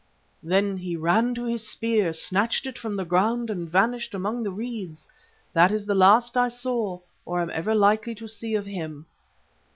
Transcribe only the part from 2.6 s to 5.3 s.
it from the ground and vanished among the reeds.